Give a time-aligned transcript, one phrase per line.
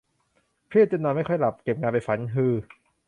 [0.67, 2.53] เครียดจนนอนไม่ค่อยหลับ เก็บงานไปฝัน ฮือ